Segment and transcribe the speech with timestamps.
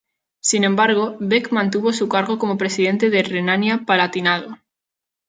[0.39, 4.57] Sin embargo, Beck mantuvo su cargo como presidente de Renania-Palatinado.